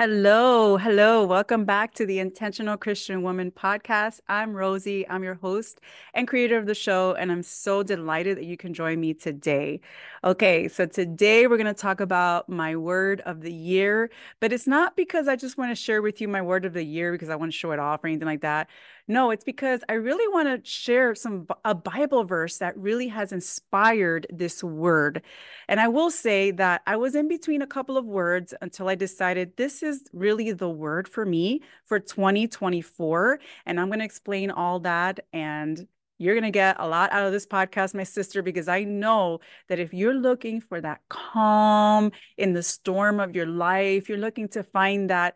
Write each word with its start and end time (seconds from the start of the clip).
Hello, 0.00 0.78
hello. 0.78 1.26
Welcome 1.26 1.66
back 1.66 1.92
to 1.96 2.06
the 2.06 2.20
Intentional 2.20 2.78
Christian 2.78 3.20
Woman 3.20 3.50
podcast. 3.50 4.20
I'm 4.30 4.54
Rosie. 4.54 5.06
I'm 5.06 5.22
your 5.22 5.34
host 5.34 5.78
and 6.14 6.26
creator 6.26 6.56
of 6.56 6.64
the 6.64 6.74
show, 6.74 7.12
and 7.12 7.30
I'm 7.30 7.42
so 7.42 7.82
delighted 7.82 8.38
that 8.38 8.46
you 8.46 8.56
can 8.56 8.72
join 8.72 8.98
me 8.98 9.12
today. 9.12 9.82
Okay, 10.24 10.68
so 10.68 10.86
today 10.86 11.46
we're 11.46 11.58
going 11.58 11.66
to 11.66 11.74
talk 11.74 12.00
about 12.00 12.48
my 12.48 12.76
word 12.76 13.20
of 13.26 13.42
the 13.42 13.52
year, 13.52 14.10
but 14.40 14.54
it's 14.54 14.66
not 14.66 14.96
because 14.96 15.28
I 15.28 15.36
just 15.36 15.58
want 15.58 15.70
to 15.70 15.74
share 15.74 16.00
with 16.00 16.18
you 16.22 16.28
my 16.28 16.40
word 16.40 16.64
of 16.64 16.72
the 16.72 16.82
year 16.82 17.12
because 17.12 17.28
I 17.28 17.36
want 17.36 17.52
to 17.52 17.58
show 17.58 17.72
it 17.72 17.78
off 17.78 18.02
or 18.02 18.06
anything 18.06 18.24
like 18.24 18.40
that. 18.40 18.70
No, 19.10 19.32
it's 19.32 19.42
because 19.42 19.80
I 19.88 19.94
really 19.94 20.32
want 20.32 20.46
to 20.46 20.70
share 20.70 21.16
some 21.16 21.48
a 21.64 21.74
Bible 21.74 22.22
verse 22.22 22.58
that 22.58 22.78
really 22.78 23.08
has 23.08 23.32
inspired 23.32 24.24
this 24.30 24.62
word. 24.62 25.22
And 25.66 25.80
I 25.80 25.88
will 25.88 26.12
say 26.12 26.52
that 26.52 26.82
I 26.86 26.96
was 26.96 27.16
in 27.16 27.26
between 27.26 27.60
a 27.60 27.66
couple 27.66 27.96
of 27.96 28.04
words 28.04 28.54
until 28.62 28.88
I 28.88 28.94
decided 28.94 29.56
this 29.56 29.82
is 29.82 30.04
really 30.12 30.52
the 30.52 30.70
word 30.70 31.08
for 31.08 31.26
me 31.26 31.60
for 31.86 31.98
2024 31.98 33.40
and 33.66 33.80
I'm 33.80 33.88
going 33.88 33.98
to 33.98 34.04
explain 34.04 34.52
all 34.52 34.78
that 34.80 35.18
and 35.32 35.88
you're 36.18 36.34
going 36.34 36.44
to 36.44 36.52
get 36.52 36.76
a 36.78 36.86
lot 36.86 37.10
out 37.10 37.26
of 37.26 37.32
this 37.32 37.46
podcast, 37.46 37.96
my 37.96 38.04
sister, 38.04 38.42
because 38.42 38.68
I 38.68 38.84
know 38.84 39.40
that 39.68 39.80
if 39.80 39.92
you're 39.92 40.14
looking 40.14 40.60
for 40.60 40.80
that 40.82 41.00
calm 41.08 42.12
in 42.36 42.52
the 42.52 42.62
storm 42.62 43.18
of 43.18 43.34
your 43.34 43.46
life, 43.46 44.08
you're 44.08 44.18
looking 44.18 44.46
to 44.50 44.62
find 44.62 45.10
that 45.10 45.34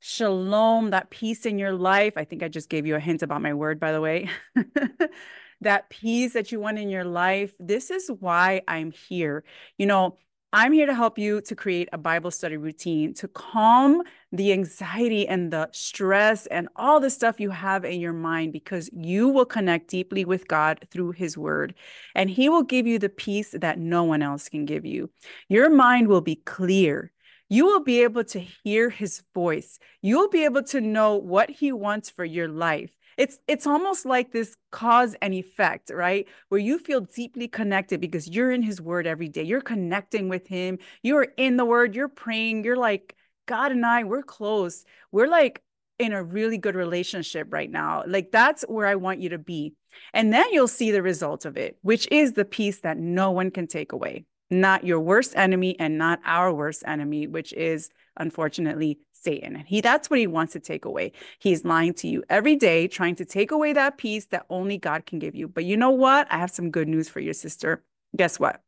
shalom, 0.00 0.90
that 0.90 1.10
peace 1.10 1.46
in 1.46 1.58
your 1.58 1.72
life. 1.72 2.14
I 2.16 2.24
think 2.24 2.42
I 2.42 2.48
just 2.48 2.68
gave 2.68 2.86
you 2.86 2.96
a 2.96 3.00
hint 3.00 3.22
about 3.22 3.42
my 3.42 3.54
word, 3.54 3.78
by 3.78 3.92
the 3.92 4.00
way. 4.00 4.28
that 5.60 5.90
peace 5.90 6.32
that 6.32 6.50
you 6.50 6.58
want 6.58 6.78
in 6.78 6.88
your 6.88 7.04
life. 7.04 7.54
This 7.60 7.90
is 7.90 8.10
why 8.18 8.62
I'm 8.66 8.90
here. 8.90 9.44
You 9.76 9.86
know, 9.86 10.16
I'm 10.52 10.72
here 10.72 10.86
to 10.86 10.94
help 10.94 11.16
you 11.16 11.40
to 11.42 11.54
create 11.54 11.88
a 11.92 11.98
Bible 11.98 12.32
study 12.32 12.56
routine 12.56 13.14
to 13.14 13.28
calm 13.28 14.02
the 14.32 14.52
anxiety 14.52 15.28
and 15.28 15.52
the 15.52 15.68
stress 15.72 16.46
and 16.46 16.68
all 16.74 16.98
the 16.98 17.10
stuff 17.10 17.38
you 17.38 17.50
have 17.50 17.84
in 17.84 18.00
your 18.00 18.12
mind 18.12 18.52
because 18.52 18.90
you 18.92 19.28
will 19.28 19.44
connect 19.44 19.88
deeply 19.88 20.24
with 20.24 20.48
God 20.48 20.88
through 20.90 21.12
His 21.12 21.38
Word 21.38 21.74
and 22.16 22.28
He 22.28 22.48
will 22.48 22.64
give 22.64 22.84
you 22.86 22.98
the 22.98 23.08
peace 23.08 23.54
that 23.56 23.78
no 23.78 24.02
one 24.02 24.22
else 24.22 24.48
can 24.48 24.64
give 24.64 24.84
you. 24.84 25.10
Your 25.48 25.70
mind 25.70 26.08
will 26.08 26.22
be 26.22 26.36
clear 26.36 27.12
you 27.50 27.66
will 27.66 27.82
be 27.82 28.04
able 28.04 28.24
to 28.24 28.38
hear 28.38 28.88
his 28.88 29.22
voice. 29.34 29.78
You'll 30.00 30.30
be 30.30 30.44
able 30.44 30.62
to 30.62 30.80
know 30.80 31.16
what 31.16 31.50
he 31.50 31.72
wants 31.72 32.08
for 32.08 32.24
your 32.24 32.48
life. 32.48 32.90
It's 33.18 33.38
it's 33.48 33.66
almost 33.66 34.06
like 34.06 34.32
this 34.32 34.56
cause 34.70 35.14
and 35.20 35.34
effect, 35.34 35.90
right? 35.90 36.26
Where 36.48 36.60
you 36.60 36.78
feel 36.78 37.00
deeply 37.02 37.48
connected 37.48 38.00
because 38.00 38.28
you're 38.28 38.52
in 38.52 38.62
his 38.62 38.80
word 38.80 39.06
every 39.06 39.28
day. 39.28 39.42
You're 39.42 39.60
connecting 39.60 40.28
with 40.28 40.46
him. 40.46 40.78
You're 41.02 41.26
in 41.36 41.56
the 41.56 41.64
word, 41.64 41.94
you're 41.94 42.08
praying. 42.08 42.64
You're 42.64 42.76
like 42.76 43.16
God 43.46 43.72
and 43.72 43.84
I, 43.84 44.04
we're 44.04 44.22
close. 44.22 44.84
We're 45.10 45.26
like 45.26 45.60
in 45.98 46.12
a 46.12 46.22
really 46.22 46.56
good 46.56 46.76
relationship 46.76 47.52
right 47.52 47.70
now. 47.70 48.04
Like 48.06 48.30
that's 48.30 48.62
where 48.68 48.86
I 48.86 48.94
want 48.94 49.20
you 49.20 49.30
to 49.30 49.38
be. 49.38 49.74
And 50.14 50.32
then 50.32 50.46
you'll 50.52 50.68
see 50.68 50.92
the 50.92 51.02
result 51.02 51.44
of 51.44 51.56
it, 51.56 51.78
which 51.82 52.06
is 52.12 52.32
the 52.32 52.44
peace 52.44 52.78
that 52.80 52.96
no 52.96 53.32
one 53.32 53.50
can 53.50 53.66
take 53.66 53.90
away 53.92 54.24
not 54.50 54.84
your 54.84 55.00
worst 55.00 55.36
enemy 55.36 55.78
and 55.78 55.96
not 55.96 56.20
our 56.24 56.52
worst 56.52 56.82
enemy, 56.86 57.26
which 57.26 57.52
is 57.52 57.90
unfortunately 58.16 58.98
Satan. 59.12 59.56
And 59.56 59.66
he 59.66 59.80
that's 59.80 60.10
what 60.10 60.18
he 60.18 60.26
wants 60.26 60.52
to 60.54 60.60
take 60.60 60.84
away. 60.84 61.12
He's 61.38 61.64
lying 61.64 61.94
to 61.94 62.08
you 62.08 62.24
every 62.28 62.56
day, 62.56 62.88
trying 62.88 63.14
to 63.16 63.24
take 63.24 63.50
away 63.50 63.72
that 63.72 63.98
peace 63.98 64.26
that 64.26 64.46
only 64.50 64.78
God 64.78 65.06
can 65.06 65.18
give 65.18 65.34
you. 65.34 65.46
But 65.46 65.64
you 65.64 65.76
know 65.76 65.90
what? 65.90 66.26
I 66.30 66.38
have 66.38 66.50
some 66.50 66.70
good 66.70 66.88
news 66.88 67.08
for 67.08 67.20
your 67.20 67.34
sister. 67.34 67.84
Guess 68.16 68.40
what? 68.40 68.62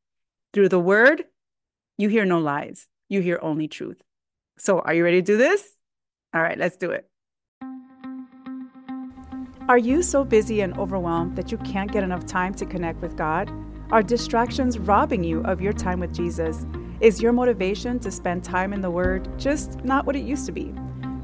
Through 0.53 0.69
the 0.69 0.79
word, 0.79 1.25
you 1.99 2.09
hear 2.09 2.25
no 2.25 2.39
lies. 2.39 2.87
You 3.09 3.21
hear 3.21 3.39
only 3.43 3.69
truth. 3.69 4.03
So 4.59 4.81
are 4.81 4.95
you 4.95 5.05
ready 5.05 5.19
to 5.19 5.23
do 5.23 5.37
this? 5.37 5.77
All 6.35 6.43
right, 6.43 6.59
let's 6.59 6.77
do 6.77 6.91
it. 6.91 7.09
Are 9.69 9.79
you 9.79 10.03
so 10.03 10.25
busy 10.25 10.61
and 10.61 10.77
overwhelmed 10.79 11.37
that 11.37 11.53
you 11.53 11.59
can't 11.59 11.91
get 11.91 12.03
enough 12.03 12.27
time 12.27 12.53
to 12.55 12.67
connect 12.67 13.01
with 13.01 13.17
God? 13.17 13.51
Are 13.93 14.03
distractions 14.03 14.79
robbing 14.79 15.23
you 15.23 15.43
of 15.43 15.61
your 15.61 15.75
time 15.75 16.01
with 16.01 16.15
Jesus? 16.15 16.65
Is 17.03 17.21
your 17.21 17.35
motivation 17.35 17.99
to 17.99 18.11
spend 18.11 18.43
time 18.43 18.73
in 18.73 18.81
the 18.81 18.91
Word 18.91 19.29
just 19.39 19.85
not 19.85 20.07
what 20.07 20.17
it 20.17 20.25
used 20.25 20.47
to 20.47 20.53
be? 20.53 20.73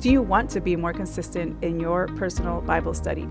Do 0.01 0.11
you 0.11 0.21
want 0.21 0.51
to 0.51 0.61
be 0.61 0.77
more 0.77 0.93
consistent 0.93 1.65
in 1.65 1.81
your 1.81 2.09
personal 2.09 2.61
Bible 2.61 2.93
study? 2.93 3.27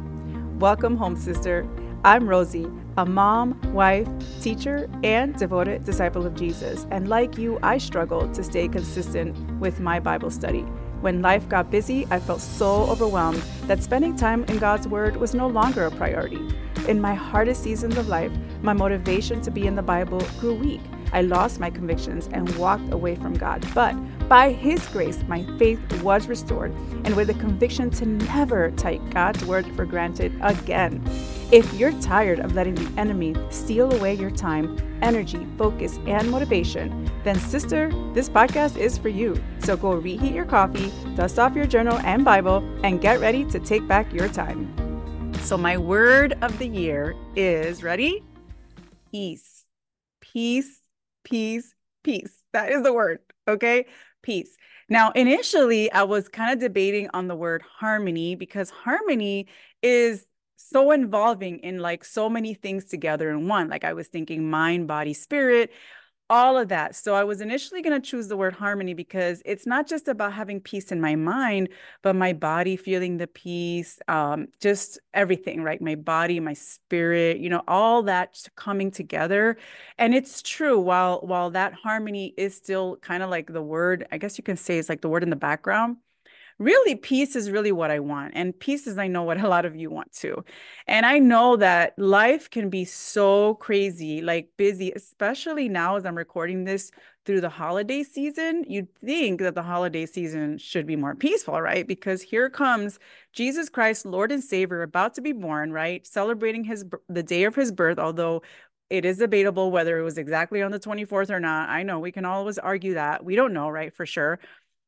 Welcome 0.57 0.97
home, 0.97 1.15
sister. 1.15 1.69
I'm 2.03 2.27
Rosie, 2.27 2.65
a 2.97 3.05
mom, 3.05 3.61
wife, 3.75 4.07
teacher, 4.41 4.89
and 5.03 5.37
devoted 5.37 5.83
disciple 5.83 6.25
of 6.25 6.33
Jesus. 6.33 6.87
And 6.89 7.07
like 7.07 7.37
you, 7.37 7.59
I 7.61 7.77
struggled 7.77 8.33
to 8.33 8.43
stay 8.43 8.67
consistent 8.67 9.37
with 9.59 9.79
my 9.79 9.99
Bible 9.99 10.31
study. 10.31 10.65
When 11.01 11.21
life 11.21 11.47
got 11.47 11.69
busy, 11.69 12.07
I 12.09 12.19
felt 12.19 12.41
so 12.41 12.87
overwhelmed 12.89 13.43
that 13.67 13.83
spending 13.83 14.15
time 14.15 14.45
in 14.45 14.57
God's 14.57 14.87
Word 14.87 15.15
was 15.15 15.35
no 15.35 15.45
longer 15.45 15.85
a 15.85 15.91
priority. 15.91 16.41
In 16.87 16.99
my 16.99 17.13
hardest 17.13 17.61
seasons 17.61 17.97
of 17.97 18.07
life, 18.07 18.31
my 18.61 18.73
motivation 18.73 19.41
to 19.41 19.51
be 19.51 19.67
in 19.67 19.75
the 19.75 19.81
Bible 19.81 20.21
grew 20.39 20.53
weak. 20.53 20.81
I 21.13 21.21
lost 21.21 21.59
my 21.59 21.69
convictions 21.69 22.27
and 22.31 22.53
walked 22.57 22.91
away 22.91 23.15
from 23.15 23.33
God. 23.33 23.65
But 23.73 23.95
by 24.27 24.51
His 24.51 24.85
grace, 24.87 25.23
my 25.27 25.43
faith 25.57 25.79
was 26.03 26.27
restored, 26.27 26.73
and 27.05 27.15
with 27.15 27.29
a 27.29 27.33
conviction 27.35 27.89
to 27.91 28.05
never 28.05 28.71
take 28.71 29.09
God's 29.11 29.45
word 29.45 29.65
for 29.75 29.85
granted 29.85 30.37
again. 30.41 31.01
If 31.51 31.73
you're 31.75 31.93
tired 32.01 32.39
of 32.39 32.55
letting 32.55 32.75
the 32.75 32.99
enemy 32.99 33.35
steal 33.49 33.93
away 33.93 34.15
your 34.15 34.31
time, 34.31 34.77
energy, 35.01 35.47
focus, 35.57 35.97
and 36.05 36.29
motivation, 36.29 37.09
then, 37.23 37.39
sister, 37.39 37.89
this 38.13 38.27
podcast 38.27 38.77
is 38.77 38.97
for 38.97 39.09
you. 39.09 39.41
So 39.59 39.77
go 39.77 39.93
reheat 39.93 40.33
your 40.33 40.45
coffee, 40.45 40.91
dust 41.15 41.39
off 41.39 41.55
your 41.55 41.67
journal 41.67 41.99
and 41.99 42.25
Bible, 42.25 42.57
and 42.83 42.99
get 42.99 43.19
ready 43.19 43.45
to 43.45 43.59
take 43.59 43.87
back 43.87 44.11
your 44.11 44.27
time. 44.27 44.73
So, 45.41 45.57
my 45.57 45.77
word 45.77 46.37
of 46.41 46.57
the 46.59 46.67
year 46.67 47.15
is 47.35 47.81
ready? 47.81 48.26
Peace. 49.17 49.63
Peace, 50.21 50.79
peace, 51.23 51.73
peace. 52.03 52.43
That 52.53 52.71
is 52.71 52.83
the 52.83 52.93
word. 52.93 53.17
Okay. 53.47 53.87
Peace. 54.21 54.55
Now, 54.89 55.09
initially, 55.09 55.91
I 55.91 56.03
was 56.03 56.29
kind 56.29 56.53
of 56.53 56.59
debating 56.59 57.09
on 57.15 57.27
the 57.27 57.35
word 57.35 57.63
harmony 57.63 58.35
because 58.35 58.69
harmony 58.69 59.47
is 59.81 60.27
so 60.55 60.91
involving 60.91 61.57
in 61.61 61.79
like 61.79 62.05
so 62.05 62.29
many 62.29 62.53
things 62.53 62.85
together 62.85 63.31
in 63.31 63.47
one. 63.47 63.69
Like 63.69 63.83
I 63.83 63.93
was 63.93 64.07
thinking 64.07 64.51
mind, 64.51 64.87
body, 64.87 65.15
spirit, 65.15 65.71
all 66.29 66.57
of 66.57 66.67
that. 66.69 66.95
So 66.95 67.15
I 67.15 67.23
was 67.23 67.41
initially 67.41 67.81
going 67.81 67.99
to 67.99 68.05
choose 68.05 68.27
the 68.27 68.37
word 68.37 68.53
harmony 68.53 68.93
because 68.93 69.41
it's 69.45 69.65
not 69.65 69.87
just 69.87 70.07
about 70.07 70.33
having 70.33 70.59
peace 70.59 70.91
in 70.91 70.99
my 70.99 71.15
mind, 71.15 71.69
but 72.01 72.15
my 72.15 72.33
body 72.33 72.75
feeling 72.75 73.17
the 73.17 73.27
peace, 73.27 73.99
um, 74.07 74.47
just 74.59 74.99
everything, 75.13 75.61
right? 75.61 75.81
My 75.81 75.95
body, 75.95 76.39
my 76.39 76.53
spirit, 76.53 77.37
you 77.37 77.49
know, 77.49 77.63
all 77.67 78.03
that 78.03 78.47
coming 78.55 78.91
together. 78.91 79.57
And 79.97 80.13
it's 80.13 80.41
true. 80.41 80.79
While 80.79 81.21
while 81.21 81.51
that 81.51 81.73
harmony 81.73 82.33
is 82.37 82.55
still 82.55 82.97
kind 82.97 83.23
of 83.23 83.29
like 83.29 83.51
the 83.51 83.61
word, 83.61 84.07
I 84.11 84.17
guess 84.17 84.37
you 84.37 84.43
can 84.43 84.57
say 84.57 84.77
it's 84.77 84.89
like 84.89 85.01
the 85.01 85.09
word 85.09 85.23
in 85.23 85.29
the 85.29 85.35
background 85.35 85.97
really 86.59 86.95
peace 86.95 87.35
is 87.35 87.51
really 87.51 87.71
what 87.71 87.91
I 87.91 87.99
want. 87.99 88.33
And 88.35 88.57
peace 88.57 88.87
is, 88.87 88.97
I 88.97 89.07
know, 89.07 89.23
what 89.23 89.39
a 89.39 89.47
lot 89.47 89.65
of 89.65 89.75
you 89.75 89.89
want 89.89 90.11
too. 90.11 90.43
And 90.87 91.05
I 91.05 91.19
know 91.19 91.55
that 91.57 91.97
life 91.97 92.49
can 92.49 92.69
be 92.69 92.85
so 92.85 93.55
crazy, 93.55 94.21
like 94.21 94.49
busy, 94.57 94.91
especially 94.95 95.69
now 95.69 95.97
as 95.97 96.05
I'm 96.05 96.17
recording 96.17 96.63
this 96.63 96.91
through 97.25 97.41
the 97.41 97.49
holiday 97.49 98.03
season. 98.03 98.63
You'd 98.67 98.87
think 99.05 99.41
that 99.41 99.53
the 99.53 99.61
holiday 99.61 100.05
season 100.05 100.57
should 100.57 100.87
be 100.87 100.95
more 100.95 101.13
peaceful, 101.13 101.61
right? 101.61 101.87
Because 101.87 102.21
here 102.21 102.49
comes 102.49 102.97
Jesus 103.33 103.69
Christ, 103.69 104.05
Lord 104.05 104.31
and 104.31 104.43
Savior, 104.43 104.81
about 104.81 105.13
to 105.15 105.21
be 105.21 105.33
born, 105.33 105.71
right? 105.71 106.07
Celebrating 106.07 106.63
his 106.63 106.85
the 107.07 107.23
day 107.23 107.43
of 107.43 107.55
his 107.55 107.71
birth, 107.71 107.99
although 107.99 108.41
it 108.89 109.03
is 109.03 109.17
debatable 109.17 109.69
whether 109.69 109.99
it 109.99 110.03
was 110.03 110.17
exactly 110.17 110.61
on 110.61 110.71
the 110.71 110.79
24th 110.79 111.29
or 111.29 111.41
not. 111.41 111.69
I 111.69 111.83
know 111.83 111.99
we 111.99 112.13
can 112.13 112.23
always 112.23 112.57
argue 112.57 112.93
that. 112.93 113.23
We 113.23 113.35
don't 113.35 113.53
know, 113.53 113.69
right? 113.69 113.93
For 113.93 114.05
sure 114.05 114.39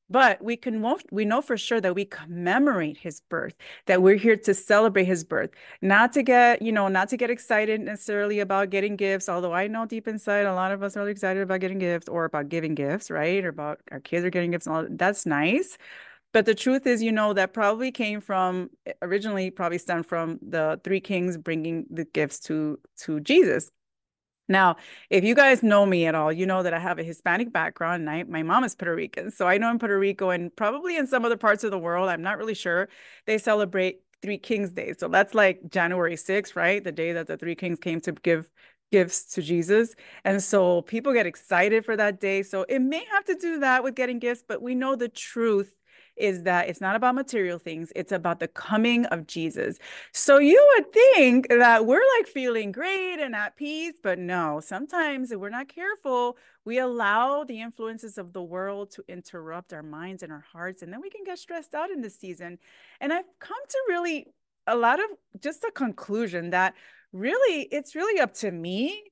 but 0.10 0.44
we 0.44 0.56
can 0.58 0.84
we 1.12 1.26
know 1.26 1.42
for 1.42 1.58
sure 1.58 1.80
that 1.82 1.96
we 1.96 2.06
commemorate 2.06 2.98
his 2.98 3.22
birth 3.30 3.56
that 3.86 4.02
we're 4.02 4.16
here 4.16 4.36
to 4.36 4.54
celebrate 4.54 5.06
his 5.06 5.24
birth. 5.24 5.52
Not 5.82 6.14
to 6.14 6.24
get 6.24 6.62
you 6.62 6.72
know 6.72 6.88
not 6.88 7.10
to 7.10 7.18
get 7.18 7.30
excited 7.30 7.82
necessarily 7.82 8.40
about 8.40 8.70
getting 8.70 8.96
gifts 8.96 9.30
although 9.30 9.54
i 9.54 9.68
know 9.68 9.86
deep 9.86 10.08
inside 10.08 10.46
a 10.46 10.54
lot 10.54 10.72
of 10.72 10.84
us 10.84 10.98
are 10.98 11.08
excited 11.10 11.42
about 11.44 11.60
getting 11.62 11.80
gifts 11.80 12.08
or 12.10 12.26
about 12.26 12.50
giving 12.50 12.76
gifts 12.76 13.10
right? 13.12 13.44
Or 13.44 13.50
about 13.50 13.80
our 13.92 14.00
kids 14.00 14.26
are 14.26 14.30
getting 14.30 14.52
gifts 14.52 14.68
and 14.68 14.76
all 14.76 14.88
that's 14.90 15.26
nice. 15.26 15.78
But 16.32 16.46
the 16.46 16.56
truth 16.56 16.86
is 16.86 17.02
you 17.02 17.12
know 17.12 17.34
that 17.34 17.54
probably 17.54 17.92
came 17.92 18.22
from 18.22 18.70
originally 19.02 19.52
probably 19.52 19.78
stemmed 19.80 20.06
from 20.06 20.40
the 20.42 20.80
three 20.84 21.00
kings 21.02 21.38
bringing 21.38 21.86
the 21.90 22.06
gifts 22.06 22.40
to 22.42 22.80
to 22.98 23.20
jesus 23.22 23.72
now, 24.50 24.78
if 25.12 25.24
you 25.24 25.36
guys 25.36 25.62
know 25.62 25.86
me 25.86 26.08
at 26.08 26.16
all, 26.16 26.34
you 26.34 26.46
know 26.46 26.64
that 26.64 26.74
I 26.74 26.80
have 26.80 26.98
a 26.98 27.04
Hispanic 27.04 27.54
background 27.54 28.02
and 28.02 28.10
I, 28.10 28.24
my 28.24 28.44
mom 28.44 28.64
is 28.64 28.76
Puerto 28.76 28.96
Rican. 28.96 29.32
So 29.32 29.48
I 29.48 29.60
know 29.60 29.70
in 29.70 29.78
Puerto 29.80 29.98
Rico 29.98 30.32
and 30.32 30.54
probably 30.56 30.98
in 30.98 31.06
some 31.08 31.24
other 31.24 31.38
parts 31.38 31.64
of 31.64 31.70
the 31.72 31.78
world, 31.78 32.10
I'm 32.10 32.24
not 32.24 32.40
really 32.40 32.56
sure, 32.56 32.90
they 33.28 33.38
celebrate 33.38 34.02
Three 34.22 34.40
Kings 34.40 34.72
Day. 34.72 34.94
So 34.98 35.08
that's 35.08 35.36
like 35.36 35.70
January 35.70 36.16
6th, 36.16 36.56
right? 36.56 36.84
The 36.84 36.92
day 36.92 37.14
that 37.14 37.28
the 37.28 37.38
three 37.38 37.56
kings 37.56 37.80
came 37.80 38.02
to 38.02 38.12
give 38.12 38.50
gifts 38.92 39.26
to 39.36 39.42
Jesus. 39.42 39.94
And 40.26 40.42
so 40.42 40.82
people 40.82 41.14
get 41.14 41.28
excited 41.28 41.86
for 41.86 41.96
that 41.96 42.20
day. 42.20 42.44
So 42.44 42.66
it 42.68 42.80
may 42.80 43.06
have 43.12 43.26
to 43.26 43.36
do 43.36 43.60
that 43.60 43.84
with 43.84 43.96
getting 43.96 44.20
gifts, 44.20 44.44
but 44.48 44.62
we 44.62 44.76
know 44.76 44.96
the 44.96 45.10
truth 45.10 45.74
is 46.20 46.44
that 46.44 46.70
it's 46.70 46.82
not 46.82 46.96
about 46.96 47.16
material 47.16 47.60
things, 47.60 47.92
it's 47.96 48.12
about 48.12 48.40
the 48.40 48.48
coming 48.48 49.06
of 49.08 49.28
Jesus. 49.28 49.78
So 50.14 50.38
you 50.38 50.64
would 50.76 50.92
think 50.92 51.48
that 51.50 51.86
we're 51.86 52.04
like 52.18 52.28
feeling 52.28 52.72
great 52.72 53.20
and 53.20 53.36
at 53.36 53.56
peace, 53.56 53.96
but 54.02 54.20
no, 54.20 54.60
sometimes 54.60 55.32
if 55.32 55.40
we're 55.40 55.50
not 55.50 55.68
careful, 55.68 56.38
we 56.66 56.80
allow 56.80 57.44
the 57.44 57.62
influences 57.62 58.18
of 58.18 58.34
the 58.34 58.44
world 58.44 58.92
to 58.92 59.04
interrupt 59.08 59.74
our 59.74 59.84
minds 59.84 60.24
and 60.24 60.32
our 60.32 60.46
hearts, 60.52 60.82
and 60.82 60.92
then 60.92 61.02
we 61.02 61.10
can 61.10 61.24
get 61.24 61.40
stressed 61.40 61.74
out 61.74 61.90
in 61.90 62.02
this 62.02 62.18
season. 62.18 62.60
And 63.00 63.14
I've 63.14 63.26
come 63.40 63.58
to 63.68 63.78
really 63.88 64.28
a 64.68 64.76
lot 64.76 65.00
of 65.00 65.06
just 65.42 65.64
a 65.64 65.72
conclusion 65.72 66.52
that 66.52 66.76
really 67.12 67.68
it's 67.72 67.96
really 67.96 68.20
up 68.20 68.34
to 68.36 68.52
me 68.52 69.04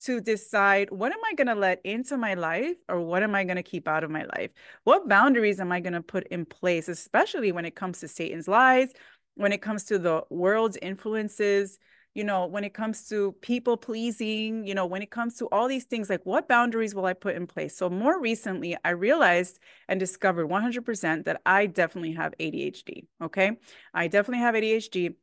to 0.00 0.20
decide 0.20 0.90
what 0.90 1.12
am 1.12 1.18
I 1.30 1.34
going 1.34 1.48
to 1.48 1.54
let 1.54 1.80
into 1.84 2.16
my 2.16 2.34
life 2.34 2.76
or 2.88 3.00
what 3.00 3.22
am 3.22 3.34
I 3.34 3.44
going 3.44 3.56
to 3.56 3.62
keep 3.62 3.88
out 3.88 4.04
of 4.04 4.10
my 4.10 4.24
life? 4.36 4.50
What 4.84 5.08
boundaries 5.08 5.60
am 5.60 5.72
I 5.72 5.80
going 5.80 5.94
to 5.94 6.02
put 6.02 6.26
in 6.28 6.44
place, 6.44 6.88
especially 6.88 7.52
when 7.52 7.64
it 7.64 7.74
comes 7.74 8.00
to 8.00 8.08
Satan's 8.08 8.48
lies, 8.48 8.92
when 9.34 9.52
it 9.52 9.62
comes 9.62 9.84
to 9.84 9.98
the 9.98 10.22
world's 10.30 10.76
influences, 10.80 11.78
you 12.14 12.24
know, 12.24 12.46
when 12.46 12.64
it 12.64 12.74
comes 12.74 13.08
to 13.08 13.32
people 13.42 13.76
pleasing, 13.76 14.66
you 14.66 14.74
know, 14.74 14.86
when 14.86 15.02
it 15.02 15.10
comes 15.10 15.36
to 15.36 15.46
all 15.46 15.68
these 15.68 15.84
things, 15.84 16.10
like 16.10 16.24
what 16.24 16.48
boundaries 16.48 16.94
will 16.94 17.06
I 17.06 17.12
put 17.12 17.36
in 17.36 17.46
place? 17.46 17.76
So, 17.76 17.88
more 17.88 18.20
recently, 18.20 18.76
I 18.84 18.90
realized 18.90 19.60
and 19.88 20.00
discovered 20.00 20.46
100% 20.48 21.26
that 21.26 21.40
I 21.46 21.66
definitely 21.66 22.12
have 22.14 22.34
ADHD. 22.40 23.06
Okay. 23.22 23.58
I 23.94 24.08
definitely 24.08 24.42
have 24.42 24.56
ADHD. 24.56 25.14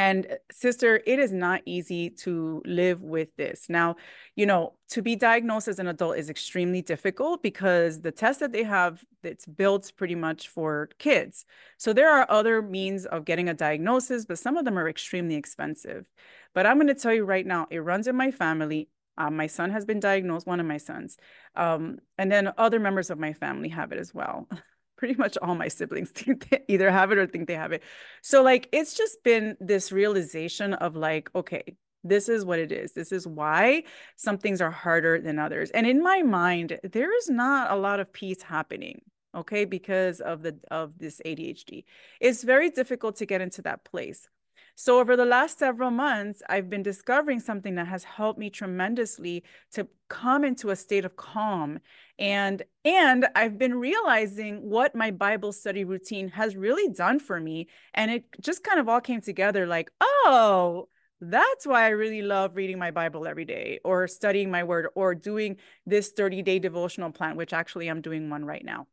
And 0.00 0.26
uh, 0.30 0.36
sister, 0.50 1.02
it 1.04 1.18
is 1.18 1.30
not 1.30 1.60
easy 1.66 2.08
to 2.24 2.62
live 2.64 3.02
with 3.02 3.36
this. 3.36 3.66
Now, 3.68 3.96
you 4.34 4.46
know, 4.46 4.72
to 4.92 5.02
be 5.02 5.14
diagnosed 5.14 5.68
as 5.68 5.78
an 5.78 5.88
adult 5.88 6.16
is 6.16 6.30
extremely 6.30 6.80
difficult 6.80 7.42
because 7.42 8.00
the 8.00 8.10
test 8.10 8.40
that 8.40 8.50
they 8.50 8.62
have 8.62 9.04
it's 9.22 9.44
built 9.44 9.92
pretty 9.98 10.14
much 10.14 10.48
for 10.48 10.88
kids. 10.98 11.44
So 11.76 11.92
there 11.92 12.10
are 12.10 12.24
other 12.30 12.62
means 12.62 13.04
of 13.04 13.26
getting 13.26 13.50
a 13.50 13.54
diagnosis, 13.54 14.24
but 14.24 14.38
some 14.38 14.56
of 14.56 14.64
them 14.64 14.78
are 14.78 14.88
extremely 14.88 15.34
expensive. 15.34 16.06
But 16.54 16.64
I'm 16.64 16.78
going 16.78 16.86
to 16.86 16.94
tell 16.94 17.12
you 17.12 17.26
right 17.26 17.46
now, 17.46 17.66
it 17.70 17.80
runs 17.80 18.06
in 18.06 18.16
my 18.16 18.30
family. 18.30 18.88
Um, 19.18 19.36
my 19.36 19.48
son 19.48 19.68
has 19.68 19.84
been 19.84 20.00
diagnosed, 20.00 20.46
one 20.46 20.60
of 20.60 20.66
my 20.66 20.78
sons. 20.78 21.18
Um, 21.54 21.98
and 22.16 22.32
then 22.32 22.50
other 22.56 22.80
members 22.80 23.10
of 23.10 23.18
my 23.18 23.34
family 23.34 23.68
have 23.68 23.92
it 23.92 23.98
as 23.98 24.14
well. 24.14 24.48
pretty 25.00 25.14
much 25.14 25.38
all 25.40 25.54
my 25.54 25.66
siblings 25.66 26.12
either 26.68 26.90
have 26.90 27.10
it 27.10 27.16
or 27.16 27.26
think 27.26 27.48
they 27.48 27.54
have 27.54 27.72
it. 27.72 27.82
So 28.22 28.42
like 28.42 28.68
it's 28.70 28.92
just 28.92 29.24
been 29.24 29.56
this 29.58 29.90
realization 29.90 30.74
of 30.74 30.94
like, 30.94 31.30
okay, 31.34 31.64
this 32.04 32.28
is 32.28 32.44
what 32.44 32.58
it 32.58 32.70
is. 32.70 32.92
This 32.92 33.10
is 33.10 33.26
why 33.26 33.84
some 34.16 34.36
things 34.36 34.60
are 34.60 34.70
harder 34.70 35.18
than 35.18 35.38
others. 35.38 35.70
And 35.70 35.86
in 35.86 36.02
my 36.02 36.22
mind, 36.22 36.78
there 36.82 37.16
is 37.16 37.30
not 37.30 37.70
a 37.70 37.76
lot 37.76 37.98
of 37.98 38.12
peace 38.12 38.42
happening 38.42 39.00
okay 39.34 39.64
because 39.64 40.20
of 40.20 40.42
the 40.42 40.58
of 40.70 40.98
this 40.98 41.20
ADHD. 41.24 41.84
It's 42.20 42.42
very 42.42 42.68
difficult 42.68 43.16
to 43.16 43.26
get 43.26 43.40
into 43.40 43.62
that 43.62 43.84
place. 43.84 44.28
So 44.82 44.98
over 44.98 45.14
the 45.14 45.26
last 45.26 45.58
several 45.58 45.90
months, 45.90 46.42
I've 46.48 46.70
been 46.70 46.82
discovering 46.82 47.38
something 47.38 47.74
that 47.74 47.86
has 47.88 48.02
helped 48.02 48.38
me 48.38 48.48
tremendously 48.48 49.44
to 49.72 49.86
come 50.08 50.42
into 50.42 50.70
a 50.70 50.74
state 50.76 51.04
of 51.04 51.16
calm. 51.16 51.80
And 52.18 52.62
and 52.82 53.28
I've 53.34 53.58
been 53.58 53.74
realizing 53.74 54.70
what 54.70 54.94
my 54.94 55.10
Bible 55.10 55.52
study 55.52 55.84
routine 55.84 56.28
has 56.28 56.56
really 56.56 56.90
done 56.94 57.18
for 57.18 57.38
me. 57.38 57.68
And 57.92 58.10
it 58.10 58.24
just 58.40 58.64
kind 58.64 58.80
of 58.80 58.88
all 58.88 59.02
came 59.02 59.20
together 59.20 59.66
like, 59.66 59.90
oh, 60.00 60.88
that's 61.20 61.66
why 61.66 61.82
I 61.84 61.88
really 61.88 62.22
love 62.22 62.56
reading 62.56 62.78
my 62.78 62.90
Bible 62.90 63.26
every 63.26 63.44
day 63.44 63.80
or 63.84 64.08
studying 64.08 64.50
my 64.50 64.64
word 64.64 64.86
or 64.94 65.14
doing 65.14 65.58
this 65.84 66.08
30 66.12 66.40
day 66.40 66.58
devotional 66.58 67.12
plan, 67.12 67.36
which 67.36 67.52
actually 67.52 67.88
I'm 67.88 68.00
doing 68.00 68.30
one 68.30 68.46
right 68.46 68.64
now 68.64 68.86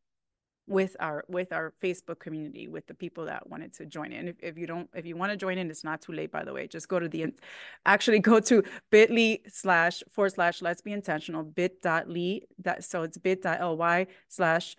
with 0.67 0.95
our 0.99 1.23
with 1.29 1.53
our 1.53 1.73
facebook 1.81 2.19
community 2.19 2.67
with 2.67 2.85
the 2.87 2.93
people 2.93 3.25
that 3.25 3.49
wanted 3.49 3.73
to 3.73 3.85
join 3.85 4.11
in. 4.11 4.27
If, 4.27 4.35
if 4.41 4.57
you 4.57 4.67
don't 4.67 4.89
if 4.93 5.05
you 5.05 5.15
want 5.15 5.31
to 5.31 5.37
join 5.37 5.57
in 5.57 5.69
it's 5.69 5.83
not 5.83 6.01
too 6.01 6.11
late 6.11 6.31
by 6.31 6.43
the 6.43 6.53
way. 6.53 6.67
Just 6.67 6.89
go 6.89 6.99
to 6.99 7.07
the 7.07 7.27
actually 7.85 8.19
go 8.19 8.39
to 8.41 8.63
bit.ly 8.91 9.39
slash 9.47 10.03
forward 10.09 10.33
slash 10.33 10.61
let's 10.61 10.81
be 10.81 10.91
intentional 10.91 11.43
bit 11.43 11.81
bit.ly 11.81 12.41
that 12.59 12.83
so 12.83 13.03
it's 13.03 13.17
bit.ly 13.17 14.07
slash 14.27 14.75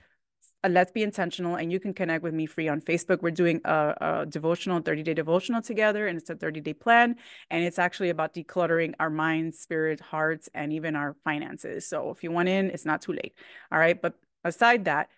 uh, 0.64 0.68
let's 0.68 0.90
be 0.90 1.02
intentional 1.02 1.54
and 1.54 1.70
you 1.70 1.78
can 1.78 1.94
connect 1.94 2.22
with 2.22 2.34
me 2.34 2.44
free 2.44 2.68
on 2.68 2.80
facebook. 2.80 3.22
We're 3.22 3.30
doing 3.30 3.60
a, 3.64 3.94
a 4.00 4.26
devotional 4.26 4.80
30 4.80 5.04
day 5.04 5.14
devotional 5.14 5.62
together 5.62 6.08
and 6.08 6.18
it's 6.18 6.30
a 6.30 6.34
30 6.34 6.60
day 6.60 6.74
plan 6.74 7.16
and 7.50 7.64
it's 7.64 7.78
actually 7.78 8.10
about 8.10 8.34
decluttering 8.34 8.94
our 8.98 9.10
minds 9.10 9.58
spirit 9.58 10.00
hearts 10.00 10.48
and 10.54 10.72
even 10.72 10.96
our 10.96 11.16
finances. 11.24 11.88
So 11.88 12.10
if 12.10 12.22
you 12.22 12.30
want 12.30 12.48
in 12.48 12.70
it's 12.70 12.84
not 12.84 13.02
too 13.02 13.12
late. 13.12 13.34
All 13.70 13.78
right? 13.78 14.00
But 14.00 14.14
aside 14.44 14.84
that 14.86 15.08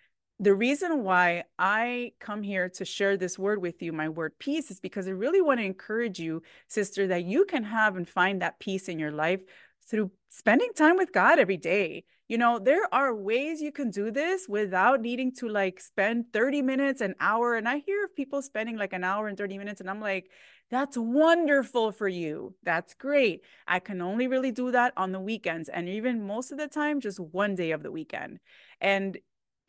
the 0.41 0.55
reason 0.55 1.03
why 1.03 1.43
I 1.59 2.13
come 2.19 2.41
here 2.41 2.67
to 2.69 2.83
share 2.83 3.15
this 3.15 3.37
word 3.37 3.61
with 3.61 3.79
you, 3.83 3.93
my 3.93 4.09
word 4.09 4.33
peace, 4.39 4.71
is 4.71 4.79
because 4.79 5.07
I 5.07 5.11
really 5.11 5.39
want 5.39 5.59
to 5.59 5.65
encourage 5.65 6.17
you, 6.17 6.41
sister, 6.67 7.05
that 7.07 7.25
you 7.25 7.45
can 7.45 7.63
have 7.63 7.95
and 7.95 8.09
find 8.09 8.41
that 8.41 8.59
peace 8.59 8.89
in 8.89 8.97
your 8.97 9.11
life 9.11 9.41
through 9.87 10.09
spending 10.29 10.73
time 10.75 10.97
with 10.97 11.13
God 11.13 11.37
every 11.37 11.57
day. 11.57 12.05
You 12.27 12.39
know, 12.39 12.57
there 12.57 12.91
are 12.91 13.13
ways 13.13 13.61
you 13.61 13.71
can 13.71 13.91
do 13.91 14.09
this 14.09 14.47
without 14.49 14.99
needing 15.01 15.31
to 15.35 15.47
like 15.47 15.79
spend 15.79 16.33
30 16.33 16.63
minutes, 16.63 17.01
an 17.01 17.13
hour. 17.19 17.53
And 17.53 17.69
I 17.69 17.77
hear 17.77 18.03
of 18.03 18.15
people 18.15 18.41
spending 18.41 18.77
like 18.77 18.93
an 18.93 19.03
hour 19.03 19.27
and 19.27 19.37
30 19.37 19.59
minutes, 19.59 19.79
and 19.79 19.89
I'm 19.91 20.01
like, 20.01 20.31
that's 20.71 20.97
wonderful 20.97 21.91
for 21.91 22.07
you. 22.07 22.55
That's 22.63 22.95
great. 22.95 23.41
I 23.67 23.79
can 23.79 24.01
only 24.01 24.27
really 24.27 24.51
do 24.51 24.71
that 24.71 24.93
on 24.97 25.11
the 25.11 25.19
weekends 25.19 25.69
and 25.69 25.87
even 25.87 26.25
most 26.25 26.51
of 26.51 26.57
the 26.57 26.67
time, 26.67 26.99
just 26.99 27.19
one 27.19 27.53
day 27.53 27.71
of 27.71 27.83
the 27.83 27.91
weekend. 27.91 28.39
And 28.79 29.17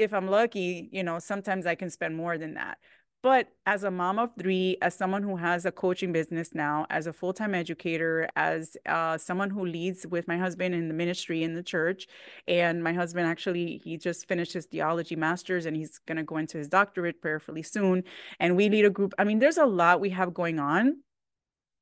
if 0.02 0.12
I'm 0.12 0.28
lucky, 0.28 0.88
you 0.93 1.02
know, 1.02 1.19
sometimes 1.19 1.66
I 1.66 1.75
can 1.75 1.90
spend 1.90 2.16
more 2.16 2.38
than 2.38 2.54
that. 2.54 2.78
But 3.22 3.49
as 3.66 3.84
a 3.84 3.90
mom 3.90 4.19
of 4.19 4.31
three, 4.37 4.78
as 4.82 4.96
someone 4.96 5.22
who 5.22 5.37
has 5.37 5.64
a 5.64 5.70
coaching 5.70 6.12
business 6.12 6.50
now, 6.54 6.87
as 6.90 7.06
a 7.06 7.12
full 7.12 7.32
time 7.32 7.54
educator, 7.54 8.28
as 8.34 8.76
uh, 8.84 9.16
someone 9.16 9.49
who 9.49 9.64
leads 9.64 10.04
with 10.04 10.26
my 10.26 10.37
husband 10.37 10.75
in 10.75 10.88
the 10.88 10.94
ministry 10.94 11.44
in 11.44 11.54
the 11.54 11.62
church, 11.62 12.08
and 12.49 12.82
my 12.82 12.93
husband 12.93 13.28
actually, 13.28 13.81
he 13.84 13.96
just 13.96 14.26
finished 14.26 14.52
his 14.52 14.66
theology 14.66 15.14
master's 15.14 15.66
and 15.66 15.76
he's 15.76 15.99
going 15.99 16.16
to 16.16 16.25
go 16.25 16.37
into 16.37 16.58
his 16.58 16.69
doctorate 16.69 17.22
prayerfully 17.22 17.62
soon. 17.62 18.02
And 18.40 18.56
we 18.56 18.69
lead 18.69 18.87
a 18.87 18.90
group. 18.90 19.14
I 19.19 19.25
mean, 19.25 19.38
there's 19.38 19.58
a 19.58 19.66
lot 19.66 20.00
we 20.00 20.10
have 20.10 20.34
going 20.34 20.58
on 20.58 20.96